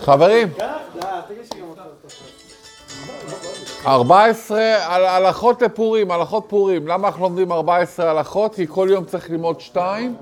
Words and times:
חברים, 0.00 0.48
14 3.86 4.60
על 4.86 5.04
הלכות 5.04 5.62
לפורים, 5.62 6.10
הלכות 6.10 6.44
פורים. 6.48 6.86
למה 6.88 7.08
אנחנו 7.08 7.22
לומדים 7.22 7.52
14 7.52 8.10
הלכות? 8.10 8.54
כי 8.54 8.66
כל 8.66 8.88
יום 8.90 9.04
צריך 9.04 9.30
ללמוד 9.30 9.60
שתיים. 9.60 10.16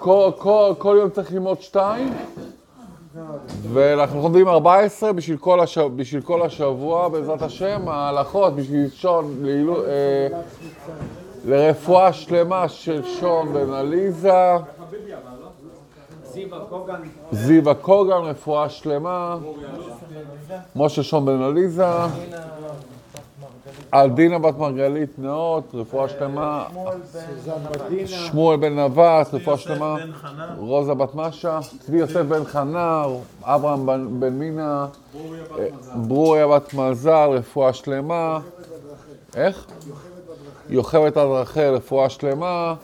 כל, 0.00 0.30
כל, 0.38 0.74
כל 0.78 0.96
יום 1.00 1.10
צריך 1.10 1.32
ללמוד 1.32 1.60
שתיים. 1.60 2.14
ואנחנו 3.72 4.22
לומדים 4.22 4.48
14 4.48 5.12
בשביל 5.12 5.36
כל, 5.36 5.60
הש... 5.60 5.78
בשביל 5.78 6.22
כל 6.22 6.42
השבוע, 6.42 7.08
בעזרת 7.08 7.42
השם, 7.42 7.88
ההלכות, 7.88 8.56
בשביל 8.56 8.90
שון, 8.90 9.36
לעילו... 9.42 9.84
אה, 9.84 10.28
לרפואה 11.46 12.12
שלמה 12.12 12.68
של 12.68 13.02
שון 13.04 13.52
בן 13.52 13.72
עליזה. 13.72 14.56
זיווה 17.32 17.74
קוגן, 17.74 18.12
רפואה 18.14 18.68
שלמה. 18.68 19.36
משה 20.76 21.02
שון 21.02 21.26
בן 21.26 21.42
עליזה. 21.42 21.86
עדינה 23.92 24.38
בת 24.38 24.58
מרגלית 24.58 25.18
נאות, 25.18 25.64
רפואה 25.74 26.08
שלמה. 26.08 26.64
שמואל 28.06 28.56
בן 28.56 28.76
נווט, 28.76 29.34
רפואה 29.34 29.58
שלמה. 29.58 29.96
רוזה 30.58 30.94
בת 30.94 31.14
משה. 31.14 31.58
צבי 31.80 31.98
יוסף 31.98 32.16
בן 32.22 32.44
חנה, 32.44 33.04
אברהם 33.42 33.86
בן- 34.20 34.28
מינה. 34.38 34.86
ברוריה 35.94 36.46
בת 36.48 36.74
מזל, 36.74 37.28
רפואה 37.32 37.72
שלמה. 37.72 38.38
איך? 39.36 39.66
יוכבת 40.68 41.16
עד 41.16 41.26
רחל, 41.26 41.74
רפואה 41.74 42.08
שלמה. 42.10 42.74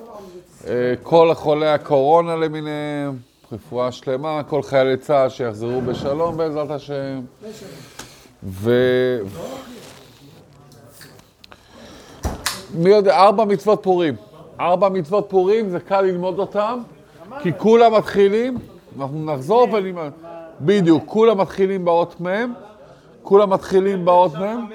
אה, 0.67 0.95
כל 1.03 1.35
חולי 1.35 1.69
הקורונה 1.69 2.37
למיניהם, 2.37 3.17
רפואה 3.53 3.93
שלמה. 3.93 4.43
כל 4.43 4.63
חיילי 4.63 4.97
צה"ל 4.97 5.29
שיחזרו 5.29 5.81
בשלום 5.81 6.37
בעזרת 6.37 6.71
השם. 6.71 7.21
ו... 8.45 8.71
מי 12.75 12.91
יודע, 12.91 13.17
ארבע 13.17 13.45
מצוות 13.45 13.83
פורים. 13.83 14.15
ארבע 14.61 14.89
מצוות 14.89 15.27
פורים, 15.29 15.71
זה 15.71 15.81
קל 15.81 16.01
ללמוד 16.01 16.39
אותם, 16.39 16.79
כי 17.41 17.51
כולם 17.59 17.95
מתחילים, 17.95 18.59
אנחנו 18.99 19.25
נחזור 19.25 19.69
ונלמד. 19.73 20.11
בדיוק, 20.61 21.03
כולם 21.07 21.41
מתחילים 21.41 21.85
באות 21.85 22.21
מ', 22.21 22.53
כולם 23.23 23.51
מתחילים 23.51 24.05
באות 24.05 24.35
מ'. 24.35 24.67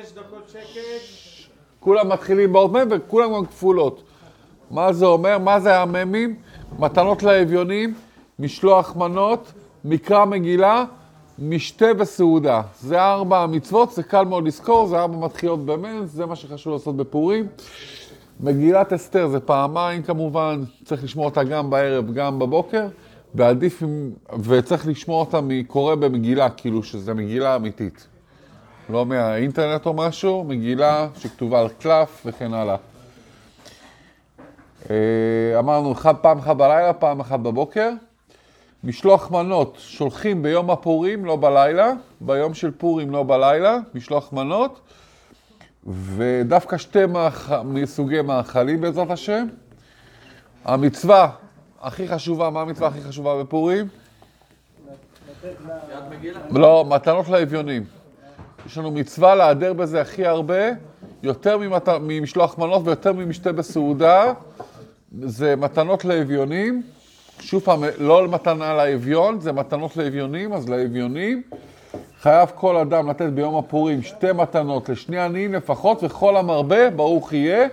כולם 1.79 2.09
מתחילים 2.09 2.53
באות 2.53 2.71
מ' 2.71 2.83
וכולם 2.89 3.33
גם 3.33 3.45
כפולות. 3.45 4.03
מה 4.71 4.93
זה 4.93 5.05
אומר? 5.05 5.37
מה 5.37 5.59
זה 5.59 5.79
המ"מים? 5.79 6.35
מתנות 6.79 7.23
לאביונים, 7.23 7.93
משלוח 8.39 8.95
מנות, 8.95 9.53
מקרא 9.85 10.25
מגילה, 10.25 10.85
משתה 11.39 11.85
וסעודה. 11.99 12.61
זה 12.81 13.01
ארבע 13.01 13.39
המצוות, 13.39 13.91
זה 13.91 14.03
קל 14.03 14.25
מאוד 14.25 14.47
לזכור, 14.47 14.87
זה 14.87 14.99
ארבע 14.99 15.17
מתחילות 15.17 15.65
במ"ם, 15.65 16.05
זה 16.05 16.25
מה 16.25 16.35
שחשוב 16.35 16.73
לעשות 16.73 16.97
בפורים. 16.97 17.47
מגילת 18.39 18.93
אסתר 18.93 19.27
זה 19.27 19.39
פעמיים 19.39 20.03
כמובן, 20.03 20.63
צריך 20.85 21.03
לשמוע 21.03 21.25
אותה 21.25 21.43
גם 21.43 21.69
בערב, 21.69 22.13
גם 22.13 22.39
בבוקר, 22.39 22.87
ועדיף, 23.35 23.83
וצריך 24.43 24.87
לשמוע 24.87 25.19
אותה 25.19 25.41
מקורא 25.41 25.95
במגילה, 25.95 26.49
כאילו 26.49 26.83
שזה 26.83 27.13
מגילה 27.13 27.55
אמיתית. 27.55 28.07
לא 28.89 29.05
מהאינטרנט 29.05 29.85
או 29.85 29.93
משהו, 29.93 30.43
מגילה 30.43 31.07
שכתובה 31.15 31.61
על 31.61 31.69
קלף 31.69 32.21
וכן 32.25 32.53
הלאה. 32.53 32.75
אה, 34.89 35.59
אמרנו, 35.59 35.91
אחד, 35.91 36.15
פעם 36.15 36.37
אחת 36.37 36.55
בלילה, 36.55 36.93
פעם 36.93 37.19
אחת 37.19 37.39
בבוקר. 37.39 37.89
משלוח 38.83 39.31
מנות 39.31 39.77
שולחים 39.79 40.43
ביום 40.43 40.71
הפורים, 40.71 41.25
לא 41.25 41.35
בלילה, 41.35 41.91
ביום 42.21 42.53
של 42.53 42.71
פורים, 42.71 43.11
לא 43.11 43.23
בלילה, 43.23 43.77
משלוח 43.93 44.33
מנות, 44.33 44.79
ודווקא 45.87 46.77
שתי 46.77 47.05
מאכ... 47.05 47.51
מסוגי 47.65 48.21
מאכלים 48.21 48.81
בעזרת 48.81 49.11
השם. 49.11 49.47
המצווה 50.65 51.29
הכי 51.81 52.07
חשובה, 52.07 52.49
מה 52.49 52.61
המצווה 52.61 52.87
הכי 52.87 53.01
חשובה 53.01 53.43
בפורים? 53.43 53.87
לא, 56.49 56.85
מתנות 56.89 57.29
לאביונים. 57.29 57.83
יש 58.65 58.77
לנו 58.77 58.91
מצווה 58.91 59.35
להדר 59.35 59.73
בזה 59.73 60.01
הכי 60.01 60.25
הרבה, 60.25 60.69
יותר. 61.23 61.57
ממשלוח 62.01 62.57
מנות 62.57 62.81
ויותר 62.85 63.13
ממשתה 63.13 63.51
בסעודה. 63.51 64.33
זה 65.21 65.55
מתנות 65.55 66.05
לאביונים. 66.05 66.83
שוב 67.39 67.63
פעם, 67.63 67.83
לא 67.97 68.27
מתנה 68.27 68.73
לאביון, 68.73 69.39
זה 69.39 69.51
מתנות 69.51 69.97
לאביונים, 69.97 70.53
אז 70.53 70.69
לאביונים. 70.69 71.41
חייב 72.21 72.49
כל 72.55 72.77
אדם 72.77 73.09
לתת 73.09 73.29
ביום 73.29 73.55
הפורים 73.55 74.01
שתי 74.01 74.31
מתנות 74.31 74.89
לשני 74.89 75.19
עניים 75.19 75.53
לפחות, 75.53 76.03
וכל 76.03 76.37
המרבה, 76.37 76.89
ברוך 76.89 77.33
יהיה, 77.33 77.67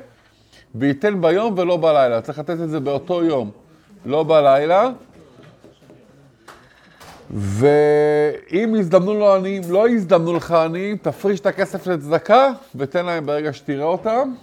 וייתן 0.74 1.20
ביום 1.20 1.54
ולא 1.58 1.76
בלילה. 1.76 2.20
צריך 2.20 2.38
לתת 2.38 2.60
את 2.60 2.70
זה 2.70 2.80
באותו 2.80 3.24
יום, 3.24 3.50
לא 4.06 4.22
בלילה. 4.22 4.90
ואם 7.30 8.74
הזדמנו 8.78 9.14
לו 9.14 9.34
עניים, 9.34 9.62
לא 9.68 9.88
הזדמנו 9.88 10.36
לך 10.36 10.52
עניים, 10.52 10.96
תפריש 10.96 11.40
את 11.40 11.46
הכסף 11.46 11.86
לצדקה 11.86 12.50
ותן 12.74 13.06
להם 13.06 13.26
ברגע 13.26 13.52
שתראה 13.52 13.84
אותם. 13.84 14.34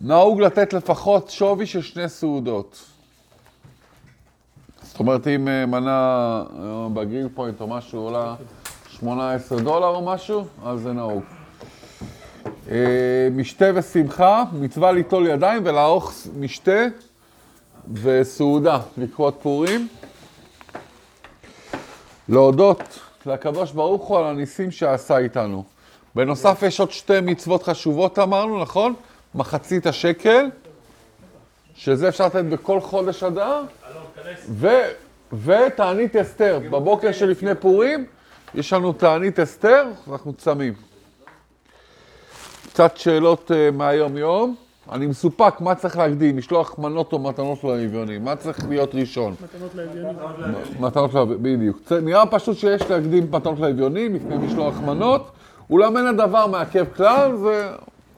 נהוג 0.00 0.40
לתת 0.40 0.72
לפחות 0.72 1.30
שווי 1.30 1.66
של 1.66 1.82
שני 1.82 2.08
סעודות. 2.08 2.97
זאת 4.98 5.00
אומרת, 5.00 5.26
אם 5.26 5.48
אה, 5.48 5.66
מנה 5.66 6.42
אה, 6.58 6.88
בגריל 6.94 7.28
פוינט 7.34 7.60
או 7.60 7.66
משהו 7.66 8.00
עולה 8.00 8.34
18 8.88 9.60
דולר 9.60 9.86
או 9.86 10.04
משהו, 10.06 10.44
אז 10.64 10.80
זה 10.80 10.92
נהוג. 10.92 11.22
אה, 12.70 13.28
משתה 13.32 13.64
ושמחה, 13.74 14.44
מצווה 14.52 14.92
ליטול 14.92 15.26
ידיים 15.26 15.62
ולערוך 15.64 16.12
משתה 16.38 16.80
וסעודה 17.92 18.80
לקראת 18.96 19.34
פורים. 19.42 19.88
להודות 22.28 22.98
לקדוש 23.26 23.72
ברוך 23.72 24.06
הוא 24.06 24.18
על 24.18 24.24
הניסים 24.24 24.70
שעשה 24.70 25.18
איתנו. 25.18 25.64
בנוסף, 26.14 26.62
יש 26.62 26.80
עוד 26.80 26.90
שתי 26.90 27.20
מצוות 27.22 27.62
חשובות 27.62 28.18
אמרנו, 28.18 28.62
נכון? 28.62 28.94
מחצית 29.34 29.86
השקל, 29.86 30.46
שזה 31.78 32.08
אפשר 32.08 32.26
לתת 32.26 32.44
בכל 32.44 32.80
חודש 32.80 33.22
אדר, 33.22 33.62
ותענית 35.32 36.16
אסתר. 36.16 36.60
בבוקר 36.70 37.12
שלפני 37.12 37.54
פורים 37.54 38.04
יש 38.54 38.72
לנו 38.72 38.92
תענית 38.92 39.40
אסתר, 39.40 39.86
אנחנו 40.12 40.32
צמים. 40.32 40.74
קצת 42.66 42.96
שאלות 42.96 43.50
uh, 43.50 43.76
מהיום-יום. 43.76 44.54
אני 44.92 45.06
מסופק 45.06 45.60
מה 45.60 45.74
צריך 45.74 45.98
להקדים, 45.98 46.36
משלוח 46.36 46.78
מנות 46.78 47.12
או 47.12 47.18
מתנות 47.18 47.64
לאביונים, 47.64 48.24
מה 48.24 48.36
צריך 48.36 48.68
להיות 48.68 48.94
ראשון? 48.94 49.34
מתנות 49.42 49.74
לאביונים. 49.74 50.16
מתנות 50.80 51.14
לאביונים, 51.14 51.42
בדיוק. 51.42 51.92
נראה 52.02 52.26
פשוט 52.26 52.56
שיש 52.56 52.90
להקדים 52.90 53.26
מתנות 53.30 53.58
לאביונים 53.58 54.14
לפני 54.14 54.36
משלוח 54.36 54.80
מנות, 54.80 55.30
אולם 55.70 55.96
אין 55.96 56.06
הדבר 56.06 56.46
מעכב 56.46 56.84
כלל, 56.96 57.36
זה 57.36 57.70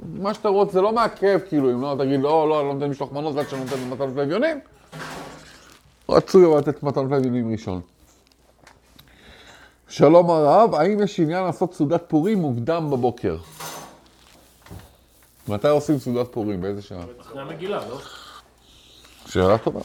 מה 0.03 0.35
שאתה 0.35 0.49
רוצה, 0.49 0.73
זה 0.73 0.81
לא 0.81 0.93
מעכב, 0.93 1.39
כאילו, 1.49 1.71
אם 1.71 1.83
לא 1.83 1.97
תגיד, 1.99 2.21
לא, 2.21 2.49
לא, 2.49 2.61
אני 2.61 2.69
לא 2.69 2.75
נותן 2.75 2.91
משלוח 2.91 3.13
מנות 3.13 3.35
ועד 3.35 3.49
שאני 3.49 3.65
נותן 3.65 3.91
מתנות 3.91 4.17
לאביונים, 4.17 4.61
רצוי 6.09 6.47
אבל 6.47 6.59
לתת 6.59 6.83
מתנות 6.83 7.11
לאביונים 7.11 7.53
ראשון. 7.53 7.81
שלום 9.89 10.31
הרב, 10.31 10.75
האם 10.75 11.03
יש 11.03 11.21
עניין 11.21 11.45
לעשות 11.45 11.75
סעודת 11.75 12.03
פורים 12.09 12.39
מוקדם 12.39 12.91
בבוקר? 12.91 13.37
מתי 15.49 15.69
עושים 15.69 15.99
סעודת 15.99 16.33
פורים? 16.33 16.61
באיזה 16.61 16.83
שעה? 16.83 17.05
אחרי 17.21 17.43
המגילה, 17.43 17.81
לא? 17.89 17.99
שאלה 19.27 19.59
טובה. 19.59 19.81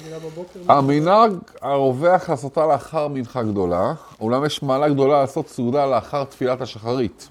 מגילה 0.00 0.18
בבוקר. 0.18 0.60
המנהג 0.68 1.32
הרווח 1.60 2.30
לעשותה 2.30 2.66
לאחר 2.66 3.08
מנחה 3.08 3.42
גדולה, 3.42 3.94
אולם 4.20 4.44
יש 4.44 4.62
מעלה 4.62 4.88
גדולה 4.88 5.20
לעשות 5.20 5.48
סעודה 5.48 5.86
לאחר 5.86 6.24
תפילת 6.24 6.60
השחרית. 6.60 7.28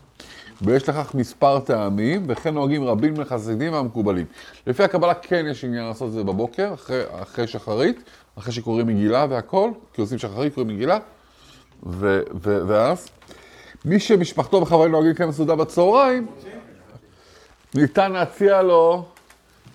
ויש 0.61 0.89
לכך 0.89 1.15
מספר 1.15 1.59
טעמים, 1.59 2.23
וכן 2.27 2.53
נוהגים 2.53 2.83
רבים 2.83 3.13
מחסידים 3.13 3.73
והמקובלים. 3.73 4.25
לפי 4.67 4.83
הקבלה 4.83 5.13
כן 5.13 5.45
יש 5.51 5.63
עניין 5.63 5.85
לעשות 5.85 6.07
את 6.07 6.13
זה 6.13 6.23
בבוקר, 6.23 6.73
אחרי, 6.73 7.01
אחרי 7.21 7.47
שחרית, 7.47 8.03
אחרי 8.39 8.53
שקוראים 8.53 8.88
מגילה 8.88 9.25
והכל, 9.29 9.71
כי 9.94 10.01
עושים 10.01 10.17
שחרית, 10.17 10.53
קוראים 10.53 10.75
מגילה, 10.75 10.97
ו, 11.85 12.21
ו, 12.44 12.59
ואז. 12.67 13.09
מי 13.85 14.00
שמשפחתו 14.00 14.61
בכוונה 14.61 14.91
נוהגים 14.91 15.11
לקיים 15.11 15.31
סעודה 15.31 15.55
בצהריים, 15.55 16.27
ניתן 17.75 18.11
להציע 18.11 18.61
לו 18.61 19.05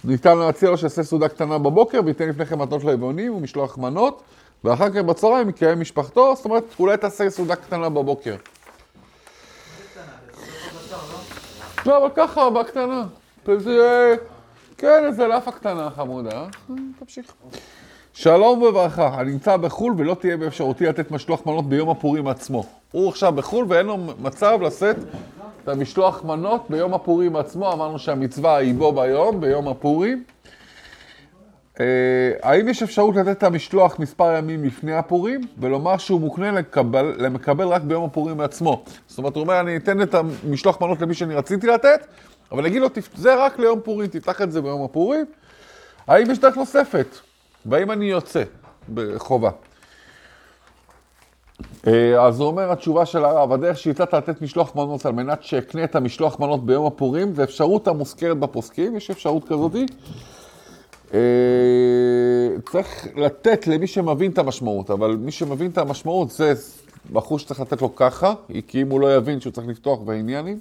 ניתן 0.04 0.38
להציע 0.38 0.70
לו 0.70 0.78
שיעשה 0.78 1.02
סעודה 1.02 1.28
קטנה 1.28 1.58
בבוקר 1.58 2.00
וייתן 2.04 2.28
לפני 2.28 2.46
כן 2.46 2.58
מתנות 2.58 2.84
ליבונים 2.84 3.34
ומשלוח 3.34 3.78
מנות, 3.78 4.22
ואחר 4.64 4.90
כך 4.90 4.96
בצהריים 4.96 5.48
יקיים 5.48 5.80
משפחתו, 5.80 6.36
זאת 6.36 6.44
אומרת, 6.44 6.64
אולי 6.80 6.96
תעשה 6.96 7.30
סעודה 7.30 7.56
קטנה 7.56 7.88
בבוקר. 7.88 8.36
לא, 11.88 11.98
אבל 11.98 12.08
ככה, 12.14 12.50
בקטנה. 12.50 13.04
זה, 13.56 14.14
כן, 14.78 15.02
איזה 15.06 15.26
לאפה 15.26 15.50
קטנה 15.50 15.90
חמודה. 15.96 16.44
תמשיך. 16.98 17.32
שלום 18.12 18.62
וברכה, 18.62 19.20
אני 19.20 19.32
נמצא 19.32 19.56
בחו"ל 19.56 19.94
ולא 19.96 20.14
תהיה 20.14 20.36
באפשרותי 20.36 20.86
לתת 20.86 21.10
משלוח 21.10 21.46
מנות 21.46 21.68
ביום 21.68 21.90
הפורים 21.90 22.28
עצמו. 22.28 22.64
הוא 22.92 23.08
עכשיו 23.08 23.32
בחו"ל 23.32 23.66
ואין 23.68 23.86
לו 23.86 23.96
מצב 24.20 24.58
לשאת 24.62 24.96
את 25.62 25.68
המשלוח 25.68 26.24
מנות 26.24 26.66
ביום 26.70 26.94
הפורים 26.94 27.36
עצמו, 27.36 27.72
אמרנו 27.72 27.98
שהמצווה 27.98 28.56
היא 28.56 28.74
בו 28.74 28.92
ביום, 28.92 29.40
ביום 29.40 29.68
הפורים. 29.68 30.24
אה, 31.80 31.84
האם 32.42 32.68
יש 32.68 32.82
אפשרות 32.82 33.16
לתת 33.16 33.28
את 33.38 33.42
המשלוח 33.42 33.98
מספר 33.98 34.34
ימים 34.38 34.64
לפני 34.64 34.92
הפורים, 34.92 35.40
ולומר 35.58 35.96
שהוא 35.98 36.20
מוקנה 36.20 36.50
לקבל, 36.52 37.14
למקבל 37.18 37.66
רק 37.68 37.82
ביום 37.82 38.04
הפורים 38.04 38.40
עצמו? 38.40 38.84
זאת 39.06 39.18
אומרת, 39.18 39.34
הוא 39.34 39.42
אומר, 39.42 39.60
אני 39.60 39.76
אתן 39.76 40.02
את 40.02 40.14
המשלוח 40.14 40.80
מנות 40.80 41.00
למי 41.02 41.14
שאני 41.14 41.34
רציתי 41.34 41.66
לתת, 41.66 42.06
אבל 42.52 42.66
אגיד 42.66 42.82
לו, 42.82 42.88
"תפ- 42.88 43.16
זה 43.16 43.44
רק 43.44 43.58
ליום 43.58 43.80
פורים, 43.80 44.08
תפתח 44.08 44.42
את 44.42 44.52
זה 44.52 44.62
ביום 44.62 44.84
הפורים. 44.84 45.26
האם 46.06 46.30
יש 46.30 46.38
דרך 46.38 46.56
נוספת? 46.56 47.06
והאם 47.66 47.90
אני 47.90 48.04
יוצא 48.04 48.42
בחובה? 48.94 49.50
אה, 51.86 52.26
אז 52.26 52.40
הוא 52.40 52.48
אומר, 52.48 52.72
התשובה 52.72 53.06
של 53.06 53.24
הרב, 53.24 53.52
הדרך 53.52 53.78
שהצעת 53.78 54.14
לתת 54.14 54.42
משלוח 54.42 54.76
מנות 54.76 55.06
על 55.06 55.12
מנת 55.12 55.42
שאקנה 55.42 55.84
את 55.84 55.96
המשלוח 55.96 56.40
מנות 56.40 56.66
ביום 56.66 56.86
הפורים, 56.86 57.34
זה 57.34 57.44
אפשרות 57.44 57.88
המוזכרת 57.88 58.38
בפוסקים, 58.38 58.96
יש 58.96 59.10
אפשרות 59.10 59.48
כזאתי. 59.48 59.86
צריך 62.70 63.06
לתת 63.16 63.66
למי 63.66 63.86
שמבין 63.86 64.30
את 64.30 64.38
המשמעות, 64.38 64.90
אבל 64.90 65.16
מי 65.16 65.32
שמבין 65.32 65.70
את 65.70 65.78
המשמעות 65.78 66.30
זה 66.30 66.54
בחור 67.12 67.38
שצריך 67.38 67.60
לתת 67.60 67.82
לו 67.82 67.96
ככה, 67.96 68.34
כי 68.68 68.82
אם 68.82 68.90
הוא 68.90 69.00
לא 69.00 69.16
יבין 69.16 69.40
שהוא 69.40 69.52
צריך 69.52 69.68
לפתוח 69.68 69.98
בעניינים. 70.00 70.58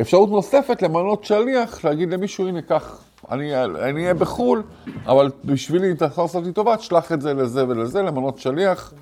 אפשרות 0.00 0.30
נוספת 0.30 0.82
למנות 0.82 1.24
שליח, 1.24 1.84
להגיד 1.84 2.12
למישהו, 2.12 2.48
הנה, 2.48 2.62
קח, 2.62 2.98
אני 3.30 3.64
אני 3.64 4.02
אהיה 4.02 4.14
בחו"ל, 4.14 4.62
אבל 5.06 5.30
בשבילי, 5.44 5.90
אם 5.90 5.94
אתה 5.94 6.04
יכול 6.04 6.24
לעשות 6.24 6.44
לי 6.44 6.52
טובה, 6.52 6.76
תשלח 6.76 7.12
את 7.12 7.20
זה 7.20 7.34
לזה 7.34 7.68
ולזה, 7.68 8.02
למנות 8.02 8.38
שליח, 8.38 8.92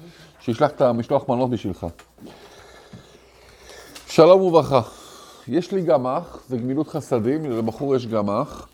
שישלח 0.40 0.70
את 0.70 0.80
המשלוח 0.80 1.28
מנות 1.28 1.50
בשבילך. 1.50 1.86
שלום 4.06 4.40
וברכה. 4.40 4.80
יש 5.48 5.72
לי 5.72 5.82
גמ"ח, 5.82 6.42
זה 6.48 6.56
גמילות 6.56 6.88
חסדים, 6.88 7.50
לבחור 7.50 7.96
יש 7.96 8.06
גמ"ח, 8.06 8.68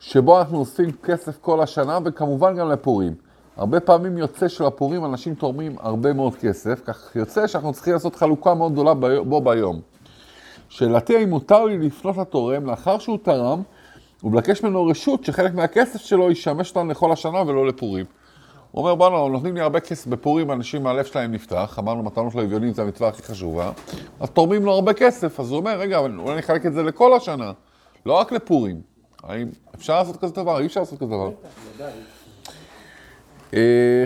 שבו 0.00 0.38
אנחנו 0.38 0.58
עושים 0.58 0.90
כסף 1.02 1.38
כל 1.40 1.60
השנה, 1.60 1.98
וכמובן 2.04 2.56
גם 2.56 2.70
לפורים. 2.70 3.14
הרבה 3.56 3.80
פעמים 3.80 4.18
יוצא 4.18 4.48
שלפורים 4.48 5.04
אנשים 5.04 5.34
תורמים 5.34 5.76
הרבה 5.80 6.12
מאוד 6.12 6.34
כסף, 6.34 6.80
כך 6.84 7.16
יוצא 7.16 7.46
שאנחנו 7.46 7.72
צריכים 7.72 7.92
לעשות 7.92 8.16
חלוקה 8.16 8.54
מאוד 8.54 8.72
גדולה 8.72 8.94
בו 9.24 9.40
ביום. 9.40 9.80
שאלתי 10.68 11.16
האם 11.16 11.30
מותר 11.30 11.64
לי 11.64 11.78
לפנות 11.78 12.16
לתורם 12.16 12.66
לאחר 12.66 12.98
שהוא 12.98 13.18
תרם 13.22 13.62
ולבקש 14.24 14.62
ממנו 14.62 14.86
רשות 14.86 15.24
שחלק 15.24 15.54
מהכסף 15.54 16.00
שלו 16.00 16.30
ישמש 16.30 16.68
אותנו 16.68 16.90
לכל 16.90 17.12
השנה 17.12 17.42
ולא 17.46 17.66
לפורים. 17.66 18.06
הוא 18.70 18.82
אומר, 18.82 18.94
בואנה, 18.94 19.28
נותנים 19.32 19.54
לי 19.54 19.60
הרבה 19.60 19.80
כסף 19.80 20.06
בפורים, 20.06 20.50
אנשים 20.50 20.82
מהלב 20.82 21.04
שלהם 21.04 21.32
נפתח, 21.32 21.76
אמרנו 21.78 22.02
מתנות 22.02 22.34
לאביונים 22.34 22.72
זה 22.72 22.82
המצווה 22.82 23.08
הכי 23.08 23.22
חשובה, 23.22 23.72
אז 24.20 24.30
תורמים 24.30 24.64
לו 24.64 24.72
הרבה 24.72 24.92
כסף, 24.92 25.40
אז 25.40 25.50
הוא 25.50 25.58
אומר, 25.58 25.78
רגע, 25.78 25.98
אולי 25.98 26.38
נחלק 26.38 26.66
את 26.66 26.72
זה 26.72 26.82
לכל 26.82 27.16
השנה, 27.16 27.52
לא 28.06 28.12
רק 28.12 28.32
לפורים. 28.32 28.89
האם 29.22 29.48
אפשר 29.74 29.98
לעשות 29.98 30.16
כזה 30.16 30.34
דבר? 30.34 30.60
אי 30.60 30.66
אפשר 30.66 30.80
לעשות 30.80 30.98
כזה 30.98 31.10
דבר. 31.10 31.30
אה, 33.54 34.04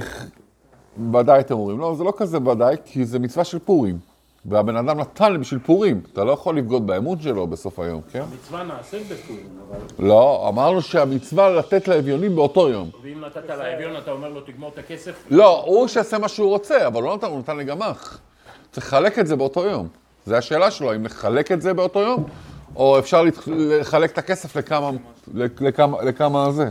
ודאי 1.12 1.40
אתם 1.40 1.54
אומרים, 1.54 1.78
לא, 1.78 1.94
זה 1.94 2.04
לא 2.04 2.12
כזה 2.16 2.38
ודאי, 2.38 2.76
כי 2.84 3.04
זה 3.04 3.18
מצווה 3.18 3.44
של 3.44 3.58
פורים. 3.58 3.98
והבן 4.46 4.76
אדם 4.76 5.00
נתן 5.00 5.32
לי 5.32 5.38
בשביל 5.38 5.60
פורים, 5.60 6.00
אתה 6.12 6.24
לא 6.24 6.32
יכול 6.32 6.58
לבגוד 6.58 6.86
באמון 6.86 7.20
שלו 7.20 7.46
בסוף 7.46 7.78
היום, 7.78 8.00
כן? 8.12 8.22
מצווה 8.34 8.62
נעשית 8.62 9.08
בפורים, 9.08 9.46
אבל... 9.68 10.06
לא, 10.06 10.48
אמרנו 10.48 10.82
שהמצווה 10.82 11.50
לתת 11.50 11.88
לאביונים 11.88 12.36
באותו 12.36 12.68
יום. 12.68 12.90
ואם 13.02 13.24
נתת 13.24 13.48
לאביון, 13.48 13.96
אתה 13.96 14.10
אומר 14.10 14.28
לו, 14.28 14.40
תגמור 14.40 14.70
את 14.74 14.78
הכסף? 14.78 15.24
לא, 15.30 15.62
הוא 15.66 15.88
שיעשה 15.88 16.18
מה 16.18 16.28
שהוא 16.28 16.48
רוצה, 16.48 16.86
אבל 16.86 17.02
לא 17.02 17.16
נתן, 17.16 17.26
הוא 17.26 17.38
נתן 17.38 17.56
לגמ"ח. 17.56 18.18
צריך 18.72 18.86
לחלק 18.86 19.18
את 19.18 19.26
זה 19.26 19.36
באותו 19.36 19.64
יום. 19.64 19.88
זו 20.26 20.36
השאלה 20.36 20.70
שלו, 20.70 20.94
אם 20.94 21.04
לחלק 21.04 21.52
את 21.52 21.62
זה 21.62 21.74
באותו 21.74 22.00
יום, 22.00 22.24
או 22.76 22.98
אפשר 22.98 23.24
לחלק 23.46 24.12
את 24.12 24.18
הכסף 24.18 24.56
לכמה, 24.56 24.90
לכמה, 25.34 26.02
לכמה 26.02 26.50
זה. 26.50 26.68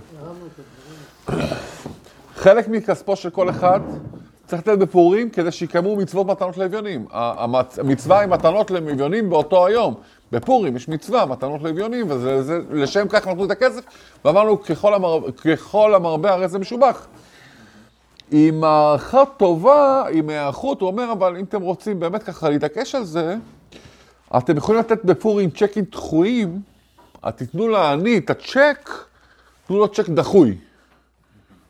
חלק 2.36 2.68
מכספו 2.68 3.16
של 3.16 3.30
כל 3.30 3.50
אחד 3.50 3.80
צריך 4.46 4.62
לתת 4.62 4.78
בפורים 4.78 5.30
כדי 5.30 5.52
שיקיימו 5.52 5.96
מצוות 5.96 6.28
מתנות 6.28 6.58
לאביונים. 6.58 7.06
המצווה 7.12 8.20
היא 8.20 8.30
מתנות 8.30 8.72
לאביונים 8.72 9.30
באותו 9.30 9.66
היום. 9.66 9.96
בפורים 10.32 10.76
יש 10.76 10.90
מצווה, 10.90 11.26
מתנות 11.26 11.62
לאביונים, 11.62 12.06
ולשם 12.10 13.08
כך 13.10 13.28
נתנו 13.28 13.46
את 13.46 13.52
הכסף, 13.52 13.82
ואמרנו, 14.26 14.62
ככל, 14.62 14.94
המר... 14.94 15.32
ככל 15.32 15.96
המרבה 15.96 16.34
הרי 16.34 16.48
זה 16.48 16.60
משובח. 16.60 17.08
עם 18.32 18.64
הערכה 18.64 19.24
טובה, 19.38 20.04
עם 20.12 20.30
היערכות, 20.30 20.82
הוא 20.82 20.90
אומר, 20.90 21.12
אבל 21.12 21.38
אם 21.38 21.44
אתם 21.44 21.62
רוצים 21.62 22.00
באמת 22.00 22.24
ככה 22.24 22.50
להתעקש 22.50 22.96
על 22.96 23.04
זה, 23.04 23.36
אתם 24.38 24.58
יכולים 24.58 24.80
לתת 24.80 25.06
בפורים 25.06 25.50
צ'קים 25.50 25.86
דחויים, 25.92 26.62
אז 27.22 27.34
תיתנו 27.34 27.68
לעני 27.68 28.18
את 28.18 28.30
הצ'ק, 28.30 28.90
תנו 29.68 29.80
לו 29.80 29.88
צ'ק 29.88 30.10
דחוי. 30.10 30.58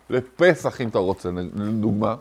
לפסח, 0.10 0.82
אם 0.82 0.88
אתה 0.88 1.00
רוצה, 1.00 1.30
לדוגמה. 1.56 2.16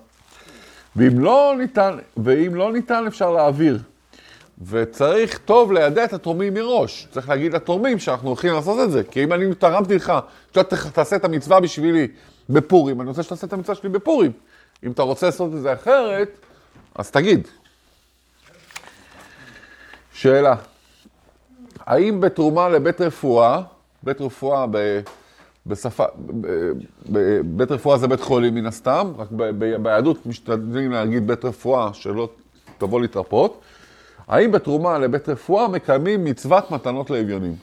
ואם 0.97 1.19
לא 1.19 1.55
ניתן, 1.59 1.97
ואם 2.17 2.55
לא 2.55 2.73
ניתן, 2.73 3.05
אפשר 3.07 3.31
להעביר. 3.31 3.79
וצריך 4.67 5.39
טוב 5.39 5.73
לידע 5.73 6.05
את 6.05 6.13
התורמים 6.13 6.55
מראש. 6.55 7.09
צריך 7.11 7.29
להגיד 7.29 7.55
לתורמים 7.55 7.99
שאנחנו 7.99 8.29
הולכים 8.29 8.53
לעשות 8.53 8.79
את 8.85 8.91
זה. 8.91 9.03
כי 9.05 9.25
אם 9.25 9.33
אני 9.33 9.55
תרמתי 9.55 9.95
לך, 9.95 10.13
שאתה 10.55 10.77
תעשה 10.91 11.17
את 11.17 11.25
המצווה 11.25 11.61
בשבילי 11.61 12.09
בפורים, 12.51 13.01
אני 13.01 13.09
רוצה 13.09 13.23
שתעשה 13.23 13.47
את 13.47 13.53
המצווה 13.53 13.75
שלי 13.75 13.89
בפורים. 13.89 14.33
אם 14.85 14.91
אתה 14.91 15.03
רוצה 15.03 15.27
לעשות 15.27 15.55
את 15.55 15.61
זה 15.61 15.73
אחרת, 15.73 16.39
אז 16.95 17.11
תגיד. 17.11 17.49
שאלה, 20.13 20.55
האם 21.81 22.21
בתרומה 22.21 22.69
לבית 22.69 23.01
רפואה, 23.01 23.63
בית 24.03 24.21
רפואה 24.21 24.67
ב... 24.71 25.01
בשפה, 25.67 26.05
ב- 26.41 26.73
ב- 27.13 27.41
בית 27.45 27.71
רפואה 27.71 27.99
זה 27.99 28.09
בית 28.09 28.21
חולים 28.21 28.55
מן 28.55 28.67
הסתם, 28.67 29.13
רק 29.19 29.29
ב- 29.31 29.51
ב- 29.65 29.83
ביהדות 29.83 30.27
משתדלים 30.27 30.93
להגיד 30.93 31.27
בית 31.27 31.45
רפואה 31.45 31.95
שלא 31.95 32.29
תבוא 32.79 33.01
להתרפות. 33.01 33.61
האם 34.29 34.53
בתרומה 34.53 34.99
לבית 34.99 35.29
רפואה 35.29 35.69
מקיימים 35.69 36.25
מצוות 36.25 36.71
מתנות 36.71 37.11
לאביונים? 37.11 37.57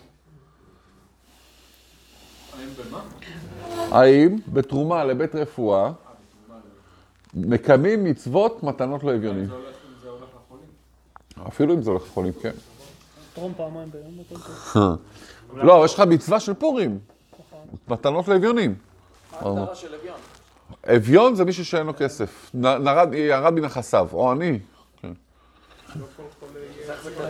האם 3.92 4.36
בתרומה 4.54 5.04
לבית 5.04 5.36
רפואה 5.36 5.92
מקיימים 7.34 8.04
מצוות 8.04 8.64
מתנות 8.64 9.04
לאביונים? 9.04 9.48
אפילו 11.48 11.74
אם 11.74 11.82
זה 11.82 11.90
הולך 11.92 12.04
לחולים, 12.04 12.34
כן. 12.42 12.52
תרום 13.34 13.54
פעמיים 13.58 13.90
ביום. 13.92 14.98
לא, 15.68 15.86
יש 15.86 15.94
לך 15.94 16.00
מצווה 16.00 16.40
של 16.40 16.54
פורים, 16.54 17.00
מתנות 17.88 18.28
לאביונים. 18.28 18.76
מה 19.32 19.50
ההגדרה 19.50 19.76
של 19.76 19.96
אביון? 19.96 20.18
אביון 20.96 21.36
זה 21.36 21.46
מישהו 21.46 21.66
שאין 21.66 21.88
לו 21.88 21.94
כסף, 21.98 22.52
ירד 23.14 23.54
מנכסיו, 23.54 24.08
או 24.14 24.32
אני. 24.32 24.60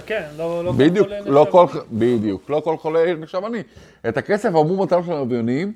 כן, 0.05 0.27
כל 0.37 0.71
בדיוק, 0.77 1.07
חולה 1.07 1.21
לא 1.25 1.41
נחשב. 1.41 1.51
כל, 1.51 1.65
בדיוק, 1.91 2.49
לא 2.49 2.61
כל 2.63 2.77
חולה 2.77 3.13
נחשב 3.15 3.41
אני. 3.45 3.63
את 4.09 4.17
הכסף 4.17 4.49
עבור 4.49 4.83
מתנות 4.83 5.07
לאביונים, 5.07 5.73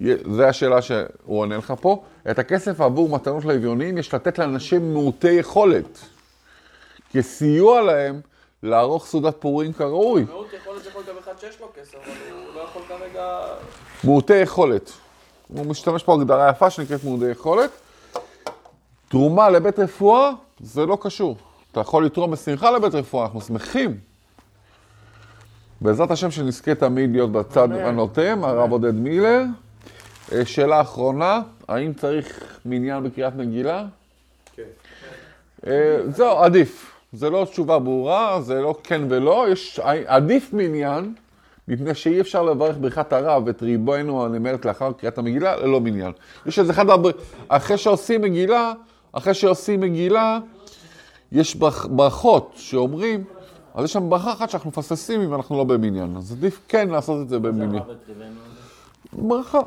זו 0.00 0.42
השאלה 0.42 0.82
שהוא 0.82 1.08
עונה 1.26 1.56
לך 1.56 1.74
פה, 1.80 2.02
את 2.30 2.38
הכסף 2.38 2.80
עבור 2.80 3.08
מתנות 3.08 3.44
לאביונים 3.44 3.98
יש 3.98 4.14
לתת 4.14 4.38
לאנשים 4.38 4.92
מעוטי 4.92 5.32
יכולת, 5.32 5.98
כסיוע 7.12 7.82
להם 7.82 8.20
לערוך 8.62 9.06
סעודת 9.06 9.34
פורים 9.40 9.72
כראוי. 9.72 10.24
מיעוט 10.24 10.52
יכול 10.52 10.74
להיות 10.74 11.06
גם 11.08 11.14
אחד 11.18 11.38
שיש 11.38 11.60
לו 11.60 11.68
כסף, 11.74 11.94
אבל 11.94 12.12
הוא 12.32 12.54
לא 12.54 12.60
יכול 12.60 12.82
כרגע... 12.88 13.40
מעוטי 14.04 14.36
יכולת. 14.36 14.92
הוא 15.48 15.66
משתמש 15.66 16.02
פה 16.02 16.14
הגדרה 16.14 16.50
יפה 16.50 16.70
שנקראת 16.70 17.04
מעוטי 17.04 17.30
יכולת. 17.30 17.70
תרומה 19.08 19.50
לבית 19.50 19.78
רפואה, 19.78 20.30
זה 20.60 20.86
לא 20.86 20.98
קשור. 21.00 21.36
אתה 21.72 21.80
יכול 21.80 22.06
לתרום 22.06 22.30
בשמחה 22.30 22.70
לבית 22.70 22.94
רפואה, 22.94 23.24
אנחנו 23.24 23.40
שמחים. 23.40 23.98
בעזרת 25.80 26.10
השם 26.10 26.30
שנזכה 26.30 26.74
תמיד 26.74 27.12
להיות 27.12 27.32
בצד 27.32 27.72
הנוטם, 27.72 28.44
הרב 28.44 28.70
עודד 28.70 28.94
מילר. 28.94 29.42
אה, 30.32 30.44
שאלה 30.44 30.80
אחרונה, 30.80 31.40
האם 31.68 31.92
צריך 31.92 32.58
מניין 32.64 33.04
בקריאת 33.04 33.34
מגילה? 33.34 33.86
כן. 34.56 34.62
אה, 35.66 35.98
זהו, 36.08 36.38
עדיף. 36.38 36.97
זה 37.12 37.30
לא 37.30 37.46
תשובה 37.50 37.78
ברורה, 37.78 38.40
זה 38.40 38.60
לא 38.60 38.74
כן 38.82 39.02
ולא, 39.08 39.46
יש, 39.52 39.80
עדיף 40.06 40.52
מניין, 40.52 41.14
מפני 41.68 41.94
שאי 41.94 42.20
אפשר 42.20 42.42
לברך 42.42 42.76
ברכת 42.80 43.12
הרב 43.12 43.48
את 43.48 43.62
ריבנו 43.62 44.24
הנאמרת 44.24 44.64
לאחר 44.64 44.92
קריאת 44.92 45.18
המגילה, 45.18 45.56
ללא 45.56 45.80
מניין. 45.80 46.12
יש 46.46 46.58
איזה 46.58 46.72
אחד, 46.72 46.90
הבר- 46.90 47.10
אחרי 47.48 47.78
שעושים 47.78 48.22
מגילה, 48.22 48.72
אחרי 49.12 49.34
שעושים 49.34 49.80
מגילה, 49.80 50.38
יש 51.32 51.56
ברכ- 51.56 51.86
ברכות 51.90 52.52
שאומרים, 52.56 53.24
אז 53.74 53.84
יש 53.84 53.92
שם 53.92 54.10
ברכה 54.10 54.32
אחת 54.32 54.50
שאנחנו 54.50 54.70
מפספסים 54.70 55.20
אם 55.20 55.34
אנחנו 55.34 55.56
לא 55.58 55.64
במניין. 55.64 56.14
אז 56.16 56.32
עדיף 56.32 56.60
כן 56.68 56.88
לעשות 56.88 57.20
את 57.22 57.28
זה 57.28 57.38
במניין. 57.38 57.82
ברכה. 59.12 59.60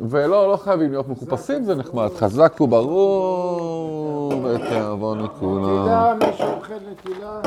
ולא, 0.00 0.52
לא 0.52 0.56
חייבים 0.56 0.90
להיות 0.90 1.08
מחופשים, 1.08 1.64
זה 1.64 1.74
נחמד. 1.74 2.08
חזק 2.16 2.60
וברור, 2.60 4.01
ותיאבון 4.44 5.22
לכולם. 5.24 5.88
נטילה, 5.88 6.14
מי 6.14 6.36
שאוכל 6.38 6.74
נטילה, 6.90 7.40